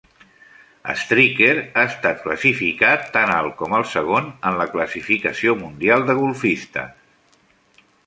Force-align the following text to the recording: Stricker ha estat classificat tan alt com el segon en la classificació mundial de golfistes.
Stricker 1.01 1.51
ha 1.63 1.83
estat 1.89 2.23
classificat 2.23 3.05
tan 3.19 3.35
alt 3.35 3.55
com 3.61 3.77
el 3.83 3.87
segon 3.93 4.35
en 4.53 4.61
la 4.63 4.69
classificació 4.75 5.57
mundial 5.65 6.11
de 6.13 6.21
golfistes. 6.25 7.01